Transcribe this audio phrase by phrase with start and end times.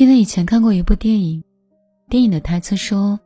[0.00, 1.44] 记得以前看过一部电影，
[2.08, 3.20] 电影的台词说：“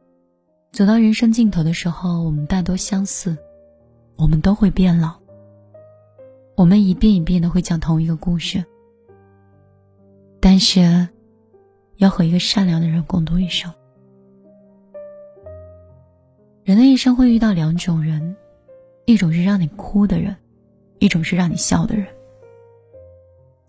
[0.75, 3.39] 走到人生尽头的时候，我们大多相似，
[4.17, 5.15] 我们都会变老。
[6.57, 8.65] 我们一遍一遍的会讲同一个故事，
[10.41, 11.09] 但是
[11.99, 13.73] 要和一个善良的人共度一生。
[16.65, 18.35] 人的一生会遇到两种人，
[19.05, 20.35] 一种是让你哭的人，
[20.99, 22.05] 一种是让你笑的人。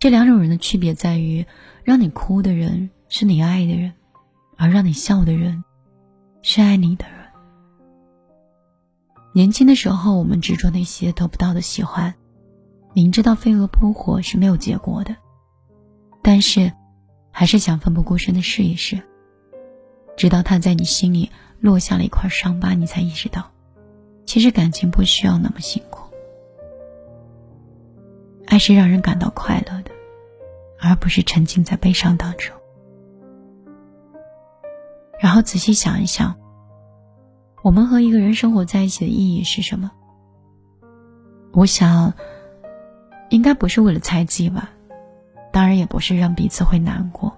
[0.00, 1.46] 这两种人的区别在于。”
[1.86, 3.92] 让你哭的人是你爱的人，
[4.56, 5.62] 而让你笑的人
[6.42, 7.16] 是爱你的人。
[9.32, 12.14] 年轻的时候，我们执着那些得不到的喜欢，
[12.94, 15.16] 明知道飞蛾扑火是没有结果的，
[16.22, 16.72] 但是
[17.30, 19.00] 还是想奋不顾身的试一试。
[20.16, 21.30] 直到他在你心里
[21.60, 23.50] 落下了一块伤疤，你才意识到，
[24.24, 26.10] 其实感情不需要那么辛苦。
[28.46, 29.90] 爱是让人感到快乐的。
[30.78, 32.54] 而不是沉浸在悲伤当中。
[35.20, 36.36] 然后仔细想一想，
[37.62, 39.90] 我们和一个人生活在一起的意义是什么？
[41.52, 42.12] 我想，
[43.30, 44.70] 应该不是为了猜忌吧，
[45.52, 47.36] 当然也不是让彼此会难过，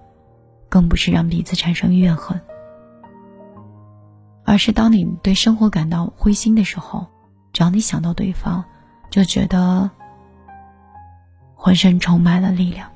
[0.67, 2.39] 更不是让彼此产生怨恨，
[4.43, 7.07] 而是当你对生活感到灰心的时候，
[7.53, 8.65] 只要你想到对方，
[9.09, 9.89] 就觉得
[11.55, 12.91] 浑身充满了力量。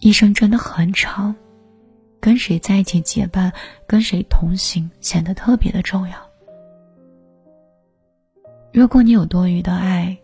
[0.00, 1.34] 一生真的很长，
[2.24, 3.52] 跟谁在一起结伴，
[3.86, 6.16] 跟谁同行，显得特别的重要。
[8.72, 10.16] 如果你有多余的爱，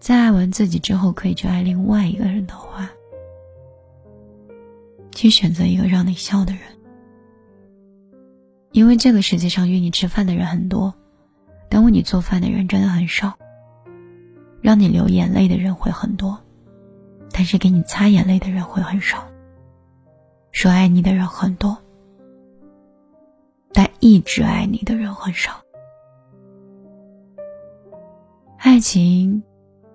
[0.00, 2.90] 在爱完自己之后，可以去爱另外一个人的话，
[5.12, 6.62] 去选择一个让你笑的人，
[8.72, 10.92] 因为这个世界上约你吃饭的人很多，
[11.68, 13.38] 但为你做饭的人真的很少。
[14.60, 16.36] 让你流眼泪的人会很多。
[17.30, 19.24] 但是给你擦眼泪的人会很少，
[20.52, 21.76] 说爱你的人很多，
[23.72, 25.60] 但一直爱你的人很少。
[28.58, 29.42] 爱情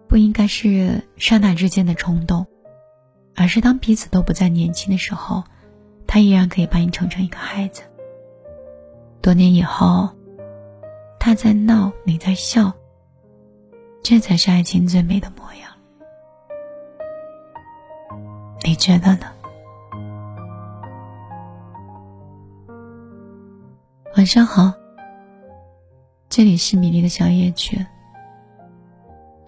[0.08, 2.46] 不应该是刹那之间的冲动，
[3.36, 5.44] 而是当彼此都不再年轻的时候，
[6.06, 7.84] 他依然可以把你宠成一个孩子。
[9.22, 10.10] 多年以后，
[11.20, 12.74] 他在闹，你在笑，
[14.04, 15.72] 这才是爱情最美的模样。
[18.64, 19.32] 你觉得呢？
[24.18, 24.74] 晚上好，
[26.28, 27.86] 这里是米粒的小夜曲，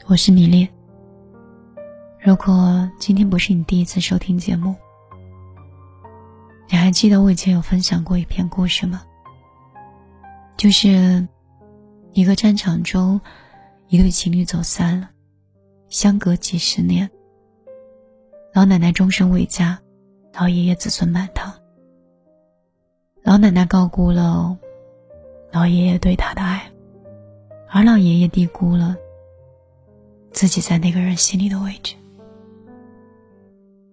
[0.06, 0.70] 我是米粒。
[2.20, 4.76] 如果今天不是你第一次收听节目，
[6.70, 9.02] 你还记得我以前有分享过一篇故事吗？
[10.56, 11.28] 就是
[12.14, 13.20] 一个战场中，
[13.88, 15.10] 一对情侣走散了，
[15.90, 17.10] 相隔几十年。
[18.54, 19.80] 老奶奶终身未嫁，
[20.40, 21.49] 老爷爷子孙满堂。
[23.30, 24.58] 老奶奶高估了
[25.52, 26.72] 老爷爷对她的爱，
[27.70, 28.98] 而老爷爷低估了
[30.32, 31.94] 自己在那个人心里的位置。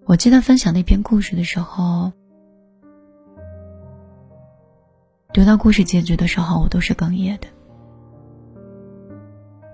[0.06, 2.10] 我记得分享那篇故事的时候，
[5.34, 7.46] 读到故事结局的时候，我都是哽咽的。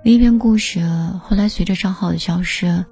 [0.03, 0.85] 那篇故事
[1.23, 2.85] 后来随着账号的消失，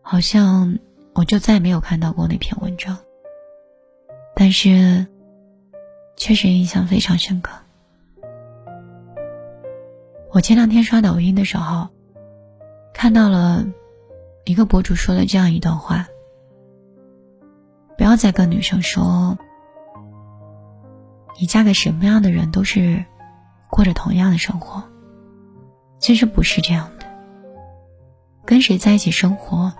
[0.00, 0.78] 好像。
[1.14, 2.96] 我就再也没有看到过那篇文章，
[4.34, 5.06] 但是
[6.22, 7.52] 确实印象非常深刻。
[10.32, 11.88] 我前两天刷抖音的时候，
[12.94, 13.66] 看到了
[14.44, 16.06] 一个博主说了这样一段话：
[17.98, 19.36] 不要再跟女生说，
[21.40, 23.04] 你嫁给什么样的人都是
[23.68, 24.80] 过着同样的生活。
[25.98, 27.06] 其实不是这样的，
[28.44, 29.72] 跟谁在一起生活。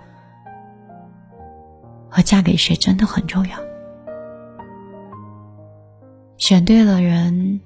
[2.09, 3.57] 和嫁给谁真的很重要，
[6.43, 7.61] 选对了人，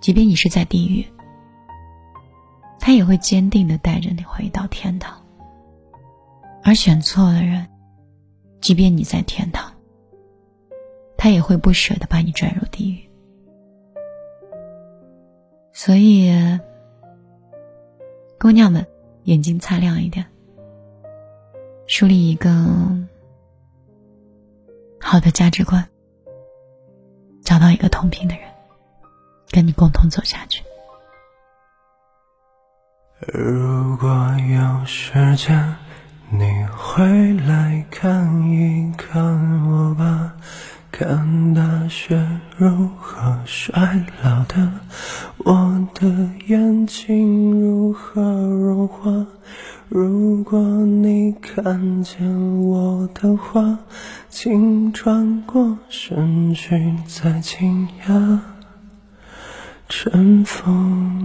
[0.00, 1.04] 即便你是在地狱，
[2.80, 5.22] 他也会坚定的带着你回到天堂；
[6.64, 7.68] 而选错了人，
[8.62, 9.70] 即便你在天堂，
[11.18, 13.06] 他也会不舍得把你拽入地狱。
[15.74, 16.32] 所以，
[18.40, 18.86] 姑娘们，
[19.24, 20.24] 眼睛擦亮一点，
[21.86, 22.48] 树立一个。
[24.98, 25.86] 好的价值观，
[27.44, 28.44] 找到一个同频的人，
[29.50, 30.62] 跟你共同走下去。
[33.32, 34.08] 如果
[34.48, 35.76] 有时间，
[36.30, 36.46] 你
[36.76, 39.22] 回来看一看
[39.68, 40.32] 我吧，
[40.90, 42.16] 看大雪
[42.56, 44.21] 如何衰老
[57.22, 58.40] 在，惊讶，
[59.88, 61.21] 尘封。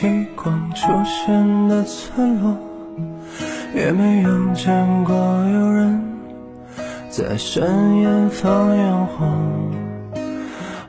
[0.00, 0.06] 极
[0.36, 2.56] 光出现的村落，
[3.74, 6.00] 也没有见过有人
[7.10, 9.26] 在深夜放烟火。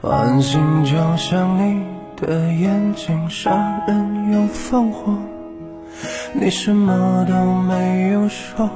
[0.01, 1.83] 晚星就像你
[2.17, 5.17] 的眼睛，杀人又放火，
[6.31, 7.33] 你什么都
[7.63, 8.69] 没有说，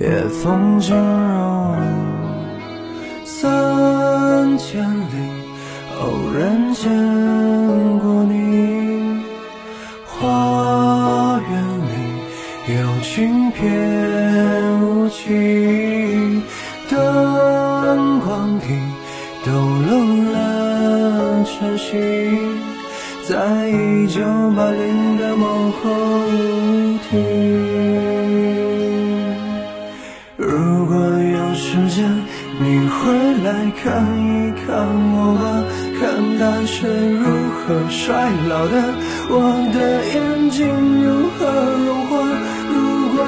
[0.00, 1.76] 夜风景如
[3.24, 5.40] 三千里。
[6.00, 6.90] 偶然见
[13.60, 15.28] 天无际，
[16.88, 18.64] 灯光底
[19.44, 19.92] 抖落
[20.32, 21.98] 了晨曦，
[23.28, 24.22] 在一九
[24.56, 25.90] 八零的某后
[27.10, 27.10] 庭。
[30.38, 32.08] 如果有时间，
[32.60, 33.12] 你会
[33.44, 33.84] 来看
[34.16, 34.64] 一看
[35.12, 35.44] 我吧。
[36.00, 36.00] 看
[36.38, 37.22] 大雪如
[37.52, 38.08] 何衰
[38.48, 38.74] 老的，
[39.28, 39.34] 我
[39.74, 39.78] 的
[40.14, 40.58] 眼睛
[41.04, 41.44] 如何
[41.84, 42.10] 融化。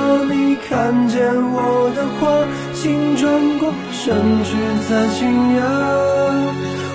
[0.02, 1.22] 如果你看见
[1.52, 2.44] 我的话，
[2.74, 4.56] 请转过身去
[4.88, 5.62] 再惊讶。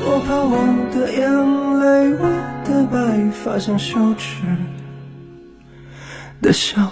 [0.04, 0.54] 我怕我
[0.92, 1.22] 的眼
[1.80, 1.86] 泪，
[2.20, 2.24] 我
[2.66, 2.96] 的白
[3.32, 4.44] 发像羞耻
[6.42, 6.92] 的笑。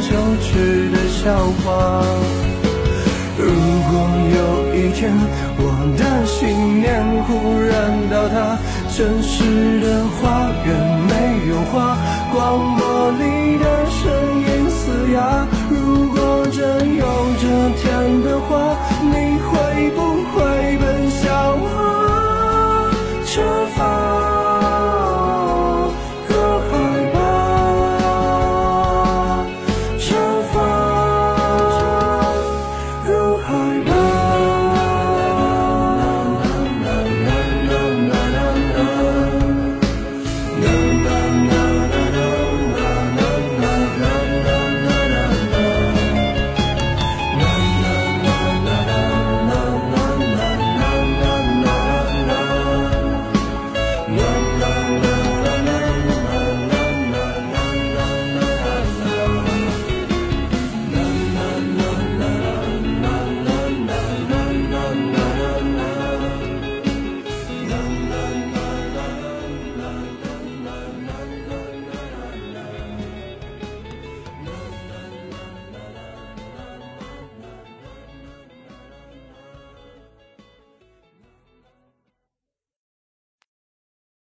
[0.00, 2.02] 羞耻的笑话。
[3.38, 3.44] 如
[3.88, 3.92] 果
[4.36, 5.12] 有一天
[5.56, 5.62] 我
[5.96, 6.88] 的信念
[7.24, 7.28] 忽
[7.60, 7.70] 然
[8.10, 8.58] 倒塌，
[8.92, 10.68] 城市的花园
[11.08, 11.12] 没
[11.48, 11.96] 有花，
[12.32, 12.36] 广
[12.76, 13.22] 播里
[13.58, 14.00] 的声
[14.42, 15.18] 音嘶哑。
[15.70, 16.18] 如果
[16.52, 16.58] 真
[16.96, 17.04] 有
[17.40, 17.44] 这
[17.80, 19.50] 天的话，你会
[19.96, 19.98] 不
[20.32, 20.40] 会？